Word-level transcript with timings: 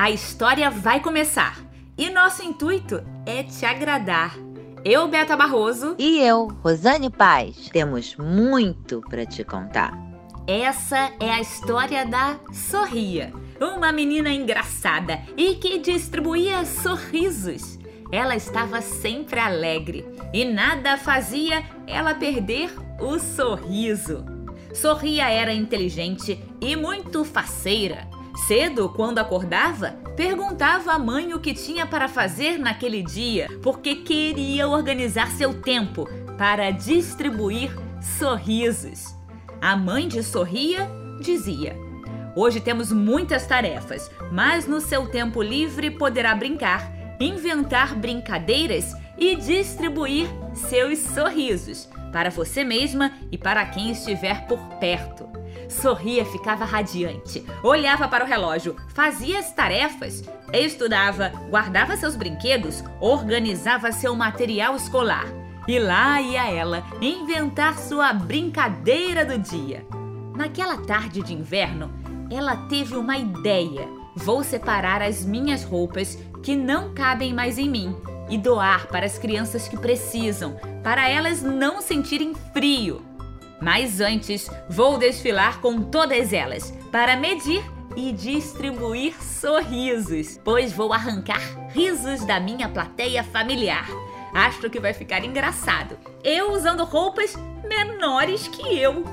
A 0.00 0.12
história 0.12 0.70
vai 0.70 1.00
começar 1.00 1.58
e 1.98 2.08
nosso 2.08 2.44
intuito 2.44 3.04
é 3.26 3.42
te 3.42 3.66
agradar. 3.66 4.32
Eu, 4.84 5.08
Beta 5.08 5.36
Barroso. 5.36 5.96
E 5.98 6.20
eu, 6.20 6.46
Rosane 6.62 7.10
Paz, 7.10 7.68
temos 7.72 8.14
muito 8.16 9.00
para 9.00 9.26
te 9.26 9.42
contar. 9.42 9.98
Essa 10.46 11.10
é 11.18 11.32
a 11.32 11.40
história 11.40 12.06
da 12.06 12.38
Sorria, 12.52 13.32
uma 13.60 13.90
menina 13.90 14.30
engraçada 14.30 15.20
e 15.36 15.56
que 15.56 15.80
distribuía 15.80 16.64
sorrisos. 16.64 17.76
Ela 18.12 18.36
estava 18.36 18.80
sempre 18.80 19.40
alegre 19.40 20.08
e 20.32 20.44
nada 20.44 20.96
fazia 20.96 21.64
ela 21.88 22.14
perder 22.14 22.72
o 23.00 23.18
sorriso. 23.18 24.24
Sorria 24.72 25.28
era 25.28 25.52
inteligente 25.52 26.40
e 26.60 26.76
muito 26.76 27.24
faceira. 27.24 28.16
Cedo, 28.46 28.88
quando 28.88 29.18
acordava, 29.18 29.90
perguntava 30.16 30.92
à 30.92 30.98
mãe 30.98 31.34
o 31.34 31.40
que 31.40 31.52
tinha 31.52 31.86
para 31.86 32.08
fazer 32.08 32.58
naquele 32.58 33.02
dia, 33.02 33.48
porque 33.62 33.96
queria 33.96 34.68
organizar 34.68 35.30
seu 35.32 35.60
tempo 35.60 36.08
para 36.38 36.70
distribuir 36.70 37.70
sorrisos. 38.00 39.14
A 39.60 39.76
mãe 39.76 40.08
de 40.08 40.22
Sorria 40.22 40.88
dizia: 41.20 41.76
Hoje 42.36 42.60
temos 42.60 42.92
muitas 42.92 43.46
tarefas, 43.46 44.10
mas 44.32 44.66
no 44.66 44.80
seu 44.80 45.06
tempo 45.08 45.42
livre 45.42 45.90
poderá 45.90 46.34
brincar, 46.34 46.90
inventar 47.20 47.94
brincadeiras 47.94 48.94
e 49.18 49.34
distribuir 49.34 50.28
seus 50.54 50.98
sorrisos 50.98 51.88
para 52.12 52.30
você 52.30 52.64
mesma 52.64 53.12
e 53.30 53.36
para 53.36 53.66
quem 53.66 53.90
estiver 53.90 54.46
por 54.46 54.58
perto 54.80 55.37
sorria, 55.68 56.24
ficava 56.24 56.64
radiante, 56.64 57.44
olhava 57.62 58.08
para 58.08 58.24
o 58.24 58.26
relógio, 58.26 58.76
fazia 58.88 59.38
as 59.38 59.52
tarefas, 59.52 60.24
estudava, 60.52 61.28
guardava 61.50 61.96
seus 61.96 62.16
brinquedos, 62.16 62.82
organizava 63.00 63.92
seu 63.92 64.14
material 64.14 64.74
escolar. 64.76 65.26
E 65.66 65.78
lá 65.78 66.20
ia 66.20 66.50
ela 66.50 66.82
inventar 67.00 67.78
sua 67.78 68.12
brincadeira 68.12 69.24
do 69.24 69.38
dia. 69.38 69.86
Naquela 70.34 70.78
tarde 70.78 71.22
de 71.22 71.34
inverno, 71.34 71.92
ela 72.30 72.56
teve 72.68 72.96
uma 72.96 73.18
ideia. 73.18 73.86
Vou 74.16 74.42
separar 74.42 75.02
as 75.02 75.24
minhas 75.24 75.62
roupas 75.64 76.18
que 76.42 76.56
não 76.56 76.94
cabem 76.94 77.34
mais 77.34 77.58
em 77.58 77.68
mim 77.68 77.94
e 78.30 78.38
doar 78.38 78.86
para 78.86 79.06
as 79.06 79.18
crianças 79.18 79.68
que 79.68 79.76
precisam, 79.76 80.56
para 80.82 81.08
elas 81.08 81.42
não 81.42 81.80
sentirem 81.80 82.34
frio. 82.52 83.02
Mas 83.60 84.00
antes, 84.00 84.48
vou 84.68 84.98
desfilar 84.98 85.60
com 85.60 85.82
todas 85.82 86.32
elas 86.32 86.72
para 86.92 87.16
medir 87.16 87.62
e 87.96 88.12
distribuir 88.12 89.20
sorrisos, 89.22 90.38
pois 90.44 90.72
vou 90.72 90.92
arrancar 90.92 91.40
risos 91.70 92.24
da 92.24 92.38
minha 92.38 92.68
plateia 92.68 93.24
familiar. 93.24 93.88
Acho 94.32 94.70
que 94.70 94.78
vai 94.78 94.92
ficar 94.94 95.24
engraçado. 95.24 95.98
Eu 96.22 96.52
usando 96.52 96.84
roupas 96.84 97.34
menores 97.66 98.46
que 98.46 98.78
eu. 98.78 99.04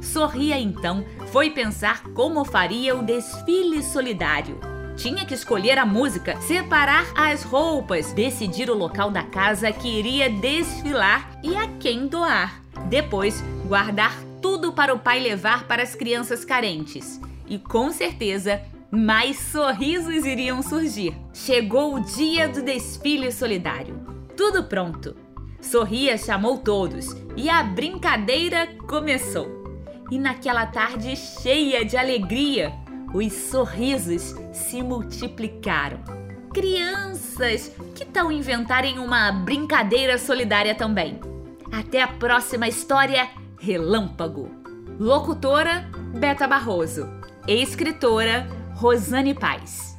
Sorria 0.00 0.58
então, 0.58 1.04
foi 1.26 1.50
pensar 1.50 2.02
como 2.14 2.44
faria 2.44 2.96
o 2.96 3.02
desfile 3.02 3.82
solidário. 3.82 4.58
Tinha 4.96 5.24
que 5.24 5.34
escolher 5.34 5.78
a 5.78 5.84
música, 5.84 6.40
separar 6.40 7.06
as 7.14 7.42
roupas, 7.42 8.12
decidir 8.12 8.70
o 8.70 8.76
local 8.76 9.10
da 9.10 9.22
casa 9.22 9.72
que 9.72 9.88
iria 9.88 10.30
desfilar 10.30 11.38
e 11.42 11.56
a 11.56 11.66
quem 11.78 12.06
doar. 12.06 12.62
Depois, 12.88 13.42
guardar 13.66 14.16
tudo 14.40 14.72
para 14.72 14.94
o 14.94 14.98
pai 14.98 15.20
levar 15.20 15.66
para 15.66 15.82
as 15.82 15.94
crianças 15.94 16.44
carentes. 16.44 17.20
E 17.46 17.58
com 17.58 17.90
certeza, 17.90 18.60
mais 18.90 19.38
sorrisos 19.38 20.24
iriam 20.24 20.62
surgir. 20.62 21.14
Chegou 21.32 21.94
o 21.94 22.00
dia 22.00 22.48
do 22.48 22.62
desfile 22.62 23.30
solidário. 23.30 24.00
Tudo 24.36 24.64
pronto. 24.64 25.16
Sorria 25.60 26.16
chamou 26.16 26.58
todos 26.58 27.14
e 27.36 27.50
a 27.50 27.62
brincadeira 27.62 28.66
começou. 28.88 29.60
E 30.10 30.18
naquela 30.18 30.66
tarde 30.66 31.14
cheia 31.14 31.84
de 31.84 31.96
alegria, 31.96 32.72
os 33.14 33.32
sorrisos 33.32 34.34
se 34.52 34.82
multiplicaram. 34.82 36.00
Crianças, 36.52 37.70
que 37.94 38.04
tal 38.04 38.32
inventarem 38.32 38.98
uma 38.98 39.30
brincadeira 39.30 40.18
solidária 40.18 40.74
também? 40.74 41.20
Até 41.72 42.02
a 42.02 42.08
próxima 42.08 42.68
história 42.68 43.28
Relâmpago. 43.58 44.50
Locutora 44.98 45.88
Beta 46.18 46.46
Barroso. 46.46 47.08
Escritora 47.46 48.46
Rosane 48.74 49.34
Paz. 49.34 49.89